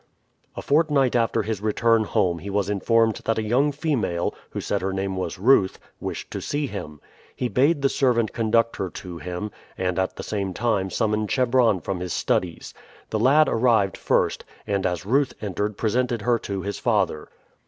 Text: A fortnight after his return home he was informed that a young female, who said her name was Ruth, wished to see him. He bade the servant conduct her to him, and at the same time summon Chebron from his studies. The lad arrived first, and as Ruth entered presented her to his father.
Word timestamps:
A 0.55 0.63
fortnight 0.63 1.15
after 1.15 1.43
his 1.43 1.61
return 1.61 2.05
home 2.05 2.39
he 2.39 2.49
was 2.49 2.71
informed 2.71 3.17
that 3.25 3.37
a 3.37 3.43
young 3.43 3.71
female, 3.71 4.33
who 4.49 4.59
said 4.59 4.81
her 4.81 4.91
name 4.91 5.15
was 5.15 5.37
Ruth, 5.37 5.77
wished 5.99 6.31
to 6.31 6.41
see 6.41 6.65
him. 6.65 6.99
He 7.35 7.47
bade 7.47 7.83
the 7.83 7.87
servant 7.87 8.33
conduct 8.33 8.77
her 8.77 8.89
to 8.89 9.19
him, 9.19 9.51
and 9.77 9.99
at 9.99 10.15
the 10.15 10.23
same 10.23 10.55
time 10.55 10.89
summon 10.89 11.27
Chebron 11.27 11.81
from 11.81 11.99
his 11.99 12.13
studies. 12.13 12.73
The 13.11 13.19
lad 13.19 13.47
arrived 13.47 13.95
first, 13.95 14.43
and 14.65 14.87
as 14.87 15.05
Ruth 15.05 15.35
entered 15.39 15.77
presented 15.77 16.23
her 16.23 16.39
to 16.39 16.63
his 16.63 16.79
father. 16.79 17.27